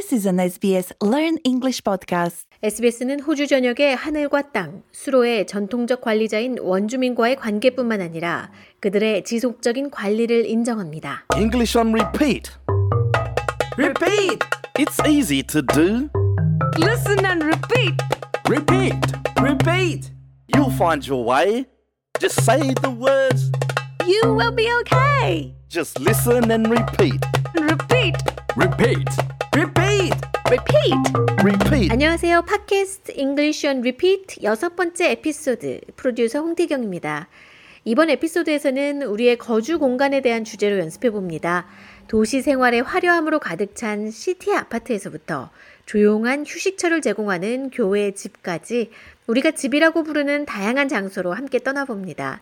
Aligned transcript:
This 0.00 0.14
is 0.14 0.26
an 0.26 0.38
SBS 0.38 0.94
Learn 1.02 1.36
English 1.44 1.84
podcast. 1.84 2.46
SBS는 2.62 3.20
호주 3.20 3.46
전역의 3.46 3.96
하늘과 3.96 4.50
땅, 4.50 4.82
수로의 4.92 5.46
전통적 5.46 6.00
관리자인 6.00 6.56
원주민과의 6.58 7.36
관계뿐만 7.36 8.00
아니라 8.00 8.50
그들의 8.80 9.24
지속적인 9.24 9.90
관리를 9.90 10.46
인정합니다. 10.46 11.26
English 11.36 11.76
on 11.76 11.92
repeat. 11.92 12.50
Repeat! 13.76 14.38
It's 14.78 15.06
easy 15.06 15.42
to 15.42 15.60
do. 15.60 16.08
Listen 16.78 17.22
and 17.26 17.44
repeat! 17.44 18.00
Repeat. 18.48 18.96
Repeat! 19.38 20.10
You'll 20.48 20.74
find 20.78 21.06
your 21.06 21.22
way. 21.22 21.66
Just 22.18 22.42
say 22.42 22.72
the 22.80 22.90
words. 22.90 23.52
You 24.06 24.32
will 24.34 24.52
be 24.52 24.66
okay. 24.80 25.54
Just 25.68 26.00
listen 26.00 26.50
and 26.50 26.70
repeat. 26.70 27.20
Repeat! 27.54 28.16
Repeat. 28.56 29.39
Repeat! 29.52 30.14
Repeat. 30.48 30.94
Repeat. 31.42 31.92
안녕하세요. 31.92 32.42
팟캐스트 32.42 33.12
English 33.16 33.66
on 33.66 33.78
Repeat 33.78 34.44
여섯 34.44 34.76
번째 34.76 35.10
에피소드 35.10 35.80
프로듀서 35.96 36.38
홍태경입니다. 36.38 37.26
이번 37.84 38.10
에피소드에서는 38.10 39.02
우리의 39.02 39.38
거주 39.38 39.80
공간에 39.80 40.20
대한 40.20 40.44
주제로 40.44 40.78
연습해 40.78 41.10
봅니다. 41.10 41.66
도시 42.06 42.42
생활의 42.42 42.82
화려함으로 42.82 43.40
가득 43.40 43.74
찬 43.74 44.12
시티 44.12 44.54
아파트에서부터 44.54 45.50
조용한 45.84 46.44
휴식처를 46.46 47.02
제공하는 47.02 47.70
교회 47.70 48.12
집까지 48.12 48.92
우리가 49.26 49.50
집이라고 49.50 50.04
부르는 50.04 50.46
다양한 50.46 50.88
장소로 50.88 51.32
함께 51.32 51.58
떠나봅니다. 51.58 52.40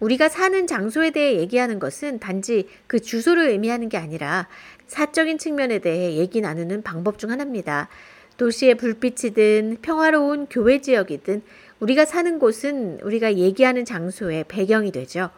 우리가 0.00 0.28
사는 0.28 0.66
장소에 0.66 1.10
대해 1.10 1.36
얘기하는 1.38 1.78
것은 1.78 2.20
단지 2.20 2.68
그 2.86 3.00
주소를 3.00 3.48
의미하는 3.48 3.88
게 3.88 3.96
아니라 3.96 4.46
사적인 4.86 5.38
측면에 5.38 5.80
대해 5.80 6.16
얘기 6.16 6.40
나누는 6.40 6.82
방법 6.82 7.18
중 7.18 7.30
하나입니다. 7.30 7.88
도시의 8.36 8.76
불빛이든 8.76 9.78
평화로운 9.82 10.46
교회 10.48 10.80
지역이든 10.80 11.42
우리가 11.80 12.04
사는 12.04 12.38
곳은 12.38 13.00
우리가 13.02 13.34
얘기하는 13.34 13.84
장소의 13.84 14.44
배경이 14.48 14.92
되죠. 14.92 15.30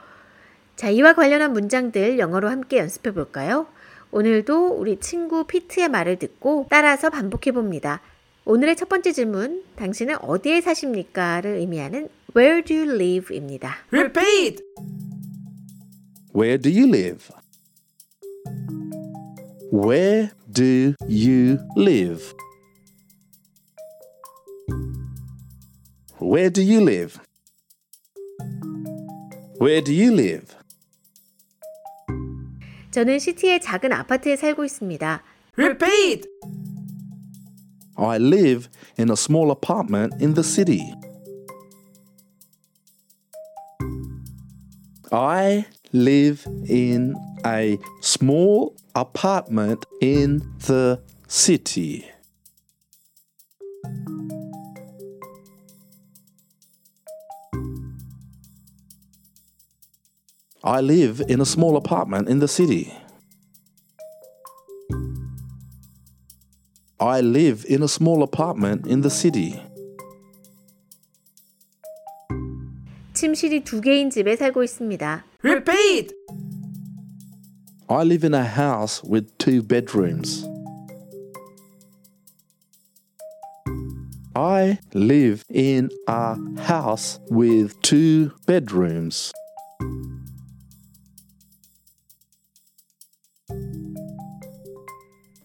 자, 0.77 0.91
이와 0.91 1.14
관련한 1.14 1.53
문장들 1.53 2.19
영어로 2.19 2.48
함께 2.48 2.78
연습해 2.78 3.12
볼까요? 3.12 3.66
오늘도 4.12 4.69
우리 4.69 4.98
친구 4.98 5.44
피트의 5.44 5.88
말을 5.88 6.19
듣고 6.19 6.66
따라서 6.69 7.11
반복해 7.11 7.53
봅니다. 7.53 8.00
오늘의 8.44 8.77
첫 8.77 8.88
번째 8.88 9.12
질문, 9.12 9.62
당신은 9.77 10.16
어디에 10.22 10.61
사십니까?를 10.61 11.56
의미하는 11.56 12.08
Where 12.33 12.61
do 12.61 12.73
you 12.73 12.86
live?입니다. 12.86 13.75
Repeat! 13.91 14.61
Where 16.33 16.58
do 16.58 16.69
you 16.69 16.88
live? 16.88 17.31
Where 19.72 20.31
do 20.52 20.95
you 21.08 21.59
live? 21.75 22.33
Where 26.19 26.50
do 26.50 26.61
you 26.61 26.81
live? 26.81 27.19
Where 29.59 29.81
do 29.81 29.94
you 29.94 30.11
live? 30.14 30.55
저는 32.91 33.19
시티의 33.19 33.61
작은 33.61 33.94
아파트에 33.94 34.36
살고 34.36 34.66
있습니다. 34.66 35.23
Repeat! 35.58 36.28
I 37.97 38.17
live 38.17 38.69
in 39.00 39.09
a 39.09 39.16
small 39.16 39.52
apartment 39.52 40.16
in 40.22 40.33
the 40.33 40.44
city. 40.44 40.94
I 45.12 45.66
live 45.92 46.47
in 46.69 47.16
a 47.44 47.80
small 48.00 48.77
apartment 48.94 49.84
in 50.00 50.39
the 50.66 51.03
city. 51.27 52.08
I 60.62 60.81
live 60.81 61.21
in 61.27 61.41
a 61.41 61.47
small 61.47 61.77
apartment 61.77 62.28
in 62.28 62.38
the 62.38 62.47
city. 62.47 62.94
I 67.00 67.21
live 67.21 67.65
in 67.69 67.82
a 67.82 67.88
small 67.88 68.22
apartment 68.22 68.87
in 68.87 69.00
the 69.00 69.10
city. 69.10 69.60
침실이 73.19 73.63
두 73.63 73.81
개인 73.81 74.09
집에 74.09 74.35
살고 74.35 74.63
있습니다. 74.63 75.25
Repeat! 75.44 76.13
I 77.88 78.03
live 78.03 78.25
in 78.25 78.34
a 78.34 78.44
house 78.44 79.01
with 79.07 79.31
two 79.38 79.62
bedrooms. 79.62 80.47
I 84.35 84.79
live 84.94 85.44
in 85.50 85.90
a 86.07 86.35
house 86.57 87.19
with 87.31 87.79
two 87.81 88.31
bedrooms. 88.46 89.31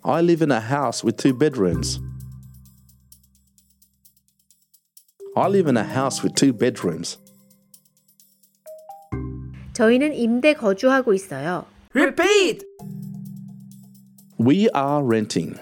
I 0.02 0.22
live 0.22 0.42
in 0.42 0.50
a 0.50 0.60
house 0.60 1.04
with 1.04 1.18
two 1.18 1.34
bedrooms. 1.34 2.00
I 5.36 5.46
live 5.46 5.68
in 5.68 5.76
a 5.76 5.84
house 5.84 6.24
with 6.24 6.34
two 6.34 6.52
bedrooms. 6.52 7.18
저희는 9.75 10.13
임대 10.13 10.53
거주하고 10.53 11.13
있어요. 11.13 11.65
Repeat! 11.93 12.65
We 14.39 14.69
are 14.73 15.03
renting. 15.05 15.59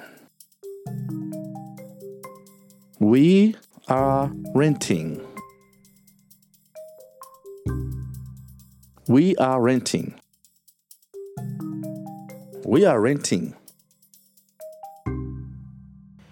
We 3.01 3.55
are 3.89 4.29
renting. 4.53 5.19
We 9.09 9.33
are 9.39 9.59
renting. 9.59 10.15
We 12.67 12.85
are 12.85 13.01
renting. 13.01 13.55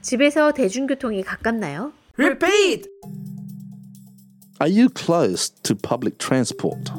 집에서 0.04 0.52
대중교통이 0.52 1.24
가깝나요? 1.24 1.94
Repeat! 2.20 2.88
Are 4.60 4.70
you 4.70 4.90
close 4.90 5.50
to 5.64 5.74
public 5.74 6.20
transport? 6.20 6.92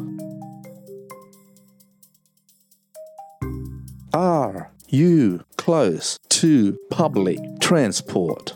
Are 4.15 4.71
you 4.89 5.41
close 5.57 6.19
to 6.31 6.77
public 6.91 7.39
transport? 7.61 8.55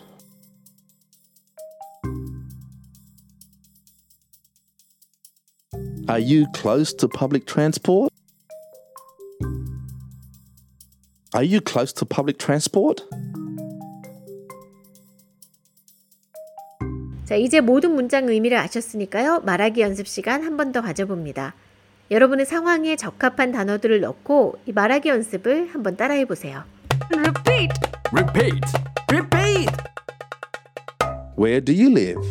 Are 6.09 6.19
you 6.19 6.47
close 6.55 6.93
to 6.95 7.09
public 7.09 7.47
transport? 7.47 8.13
Are 11.35 11.43
you 11.43 11.61
close 11.61 11.93
to 11.95 12.05
public 12.07 12.39
transport? 12.39 13.03
자, 17.25 17.35
이제 17.35 17.61
모든 17.61 17.95
문장 17.95 18.29
의미를 18.29 18.57
아셨으니까요. 18.59 19.41
말하기 19.41 19.81
연습 19.81 20.07
시간 20.07 20.45
한 20.45 20.57
번 20.57 20.71
더 20.71 20.81
가져봅니다. 20.81 21.55
여러분의 22.12 22.46
상황에 22.46 22.96
적합한 22.98 23.52
단어들을 23.52 24.02
넣고 24.02 24.60
이 24.66 24.74
말하기 24.74 25.10
연습을 25.10 25.74
한번 25.74 25.96
따라해 25.96 26.26
보세요. 26.26 26.64
Repeat! 27.16 27.72
Repeat. 28.12 28.62
Repeat! 29.10 29.72
Where 31.38 31.62
do 31.62 31.74
you 31.74 31.90
live? 31.90 32.22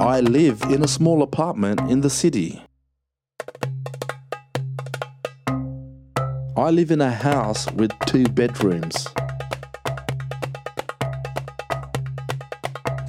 I 0.00 0.20
live 0.20 0.62
in 0.70 0.82
a 0.82 0.88
small 0.88 1.22
apartment 1.22 1.80
in 1.90 2.00
the 2.00 2.10
city. 2.10 2.62
I 6.56 6.70
live 6.70 6.92
in 6.92 7.00
a 7.00 7.10
house 7.10 7.66
with 7.74 7.90
two 8.06 8.24
bedrooms. 8.28 9.08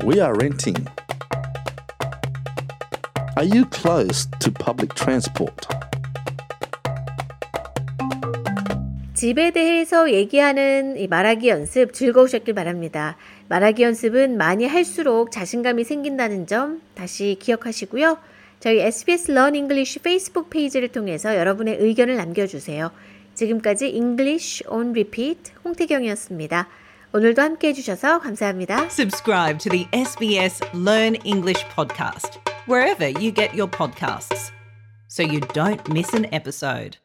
We 0.04 0.20
are 0.20 0.34
renting. 0.34 0.88
Are 3.37 3.47
you 3.47 3.65
close 3.73 4.29
to 4.41 4.53
public 4.53 4.95
transport? 4.95 5.69
집에 9.15 9.51
대해서 9.53 10.13
얘기하는 10.13 10.97
이 10.97 11.07
말하기 11.07 11.49
연습 11.49 11.93
즐거우셨길 11.93 12.55
바랍니다. 12.55 13.17
말하기 13.49 13.83
연습은 13.83 14.37
많이 14.37 14.67
할수록 14.67 15.31
자신감이 15.31 15.85
생긴다는 15.85 16.47
점 16.47 16.81
다시 16.95 17.37
기억하시고요. 17.39 18.19
저희 18.59 18.81
SBS 18.81 19.31
Learn 19.31 19.55
English 19.55 20.01
페이스북 20.01 20.51
페이지를 20.51 20.89
통해서 20.89 21.37
여러분의 21.37 21.77
의견을 21.79 22.17
남겨주세요. 22.17 22.91
지금까지 23.35 23.89
English 23.89 24.65
on 24.69 24.91
Repeat 24.91 25.53
홍태경이었습니다. 25.65 26.69
오늘도 27.13 27.43
함께 27.43 27.69
해주셔서 27.69 28.21
감사합니다. 28.21 28.85
Subscribe 28.87 29.59
to 29.59 29.71
the 29.71 29.87
SBS 29.93 30.61
Learn 30.75 31.17
English 31.25 31.65
podcast 31.75 32.50
wherever 32.71 33.09
you 33.09 33.33
get 33.33 33.53
your 33.53 33.67
podcasts 33.67 34.53
so 35.09 35.25
you 35.25 35.41
don't 35.41 35.93
miss 35.93 36.15
an 36.15 36.33
episode. 36.33 36.97